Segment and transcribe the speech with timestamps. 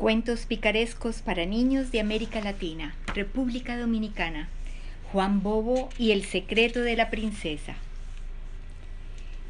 [0.00, 4.48] Cuentos picarescos para niños de América Latina, República Dominicana.
[5.12, 7.74] Juan Bobo y el secreto de la princesa.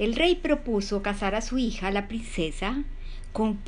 [0.01, 2.83] El rey propuso casar a su hija, la princesa,
[3.33, 3.61] con,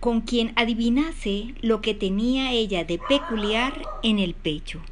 [0.00, 4.82] con quien adivinase lo que tenía ella de peculiar en el pecho.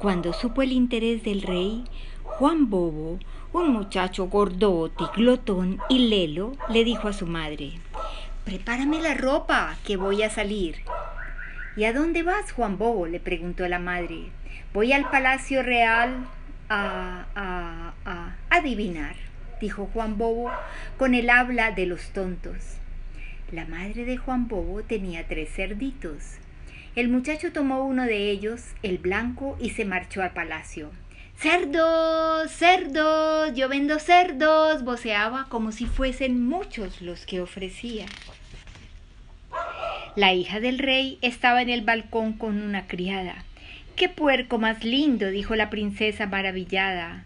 [0.00, 1.84] Cuando supo el interés del rey,
[2.24, 3.20] Juan Bobo,
[3.52, 7.74] un muchacho gordote, glotón y lelo, le dijo a su madre,
[8.44, 10.76] Prepárame la ropa, que voy a salir.
[11.76, 13.06] ¿Y a dónde vas, Juan Bobo?
[13.06, 14.30] le preguntó la madre.
[14.74, 16.26] Voy al Palacio Real
[16.68, 19.14] a, a, a adivinar,
[19.60, 20.50] dijo Juan Bobo
[20.98, 22.78] con el habla de los tontos.
[23.52, 26.38] La madre de Juan Bobo tenía tres cerditos.
[26.96, 30.90] El muchacho tomó uno de ellos, el blanco, y se marchó al palacio.
[31.42, 38.06] Cerdos, cerdos, yo vendo cerdos, voceaba como si fuesen muchos los que ofrecía.
[40.14, 43.44] La hija del rey estaba en el balcón con una criada.
[43.96, 45.30] ¡Qué puerco más lindo!
[45.30, 47.24] dijo la princesa maravillada.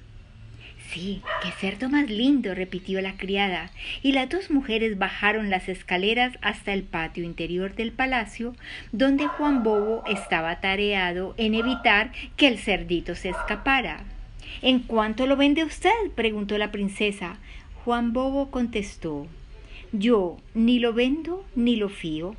[0.88, 3.70] Sí, qué cerdo más lindo, repitió la criada,
[4.02, 8.54] y las dos mujeres bajaron las escaleras hasta el patio interior del palacio,
[8.92, 14.04] donde Juan Bobo estaba tareado en evitar que el cerdito se escapara.
[14.62, 15.90] ¿En cuánto lo vende usted?
[16.14, 17.36] preguntó la princesa.
[17.84, 19.26] Juan Bobo contestó
[19.92, 22.34] Yo ni lo vendo ni lo fío.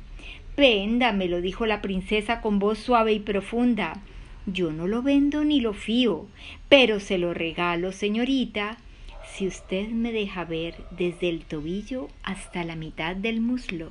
[0.56, 4.00] Véndamelo, dijo la princesa con voz suave y profunda.
[4.50, 6.26] Yo no lo vendo ni lo fío,
[6.70, 8.78] pero se lo regalo, señorita,
[9.26, 13.90] si usted me deja ver desde el tobillo hasta la mitad del muslo.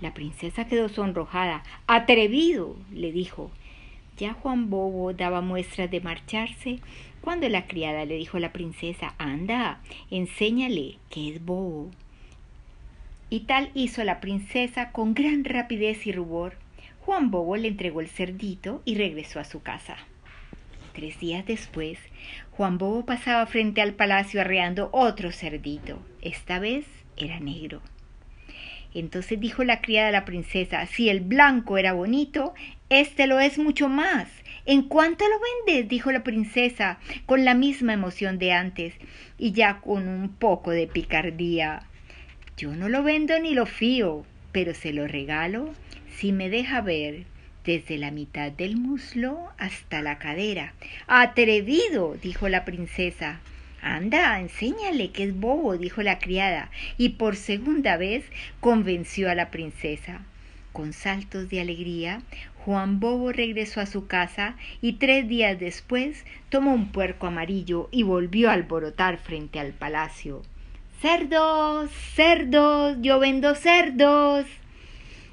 [0.00, 1.62] La princesa quedó sonrojada.
[1.86, 3.52] Atrevido, le dijo.
[4.18, 6.80] Ya Juan Bobo daba muestras de marcharse
[7.20, 11.90] cuando la criada le dijo a la princesa Anda, enséñale que es bobo.
[13.28, 16.56] Y tal hizo la princesa con gran rapidez y rubor.
[17.10, 19.96] Juan Bobo le entregó el cerdito y regresó a su casa.
[20.94, 21.98] Tres días después,
[22.52, 25.98] Juan Bobo pasaba frente al palacio arreando otro cerdito.
[26.22, 27.82] Esta vez era negro.
[28.94, 32.54] Entonces dijo la criada a la princesa, si el blanco era bonito,
[32.90, 34.28] este lo es mucho más.
[34.64, 35.88] ¿En cuánto lo vendes?
[35.88, 38.94] dijo la princesa, con la misma emoción de antes,
[39.36, 41.82] y ya con un poco de picardía.
[42.56, 45.74] Yo no lo vendo ni lo fío, pero se lo regalo
[46.16, 47.24] si me deja ver
[47.64, 50.74] desde la mitad del muslo hasta la cadera.
[51.06, 53.40] Atrevido, dijo la princesa.
[53.82, 58.24] Anda, enséñale que es bobo, dijo la criada, y por segunda vez
[58.60, 60.20] convenció a la princesa.
[60.72, 62.22] Con saltos de alegría,
[62.64, 68.02] Juan Bobo regresó a su casa y tres días después tomó un puerco amarillo y
[68.02, 70.42] volvió a alborotar frente al palacio.
[71.00, 74.44] Cerdos, cerdos, yo vendo cerdos.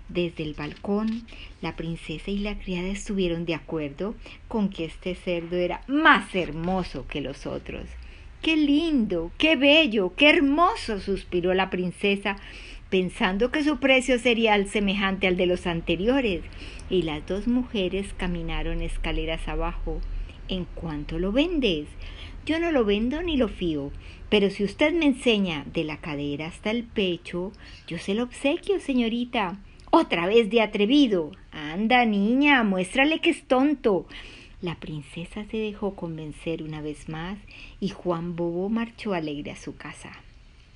[0.08, 1.28] Desde el balcón,
[1.60, 4.16] la princesa y la criada estuvieron de acuerdo
[4.48, 7.84] con que este cerdo era más hermoso que los otros.
[8.42, 9.30] ¡Qué lindo!
[9.38, 10.14] ¡Qué bello!
[10.16, 11.02] ¡Qué hermoso!
[11.02, 12.38] suspiró la princesa,
[12.90, 16.42] pensando que su precio sería semejante al de los anteriores,
[16.90, 20.00] y las dos mujeres caminaron escaleras abajo.
[20.48, 21.88] ¿En cuánto lo vendes?
[22.46, 23.92] Yo no lo vendo ni lo fío,
[24.30, 27.52] pero si usted me enseña de la cadera hasta el pecho,
[27.88, 29.60] yo se lo obsequio, señorita.
[29.90, 31.32] Otra vez de atrevido.
[31.52, 34.06] Anda, niña, muéstrale que es tonto.
[34.62, 37.38] La princesa se dejó convencer una vez más
[37.80, 40.12] y Juan Bobo marchó alegre a su casa.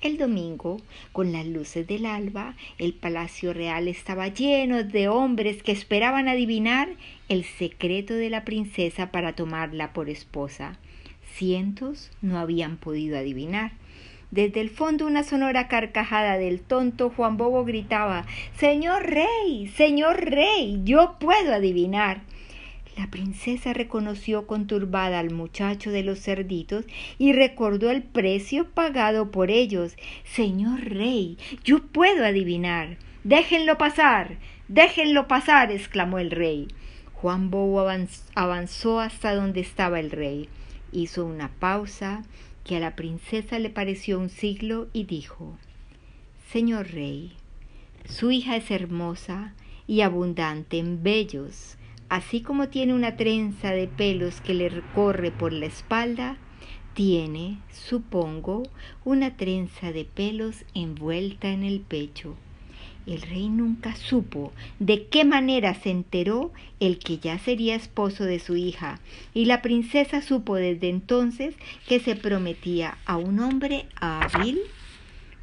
[0.02, 0.78] El domingo,
[1.12, 6.88] con las luces del alba, el palacio real estaba lleno de hombres que esperaban adivinar
[7.28, 10.76] el secreto de la princesa para tomarla por esposa.
[11.34, 13.74] Cientos no habían podido adivinar.
[14.32, 18.26] Desde el fondo una sonora carcajada del tonto Juan Bobo gritaba
[18.58, 22.22] Señor rey, señor rey, yo puedo adivinar.
[22.96, 26.84] La princesa reconoció conturbada al muchacho de los cerditos
[27.18, 29.96] y recordó el precio pagado por ellos.
[30.24, 32.98] Señor rey, yo puedo adivinar.
[33.24, 34.36] Déjenlo pasar,
[34.68, 36.68] déjenlo pasar, exclamó el rey.
[37.14, 37.88] Juan Bobo
[38.34, 40.48] avanzó hasta donde estaba el rey
[40.92, 42.22] hizo una pausa
[42.64, 45.56] que a la princesa le pareció un siglo y dijo
[46.52, 47.32] Señor rey,
[48.04, 49.54] su hija es hermosa
[49.86, 51.76] y abundante en vellos,
[52.12, 56.36] así como tiene una trenza de pelos que le recorre por la espalda,
[56.92, 58.64] tiene, supongo,
[59.02, 62.36] una trenza de pelos envuelta en el pecho.
[63.06, 68.40] El rey nunca supo de qué manera se enteró el que ya sería esposo de
[68.40, 69.00] su hija,
[69.32, 71.54] y la princesa supo desde entonces
[71.88, 74.60] que se prometía a un hombre hábil,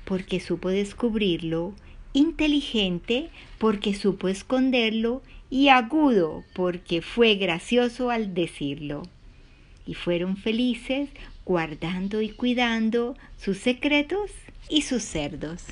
[0.06, 1.74] porque supo descubrirlo
[2.14, 9.04] inteligente porque supo esconderlo y agudo porque fue gracioso al decirlo.
[9.86, 11.10] Y fueron felices
[11.46, 14.32] guardando y cuidando sus secretos
[14.70, 15.64] y sus cerdos.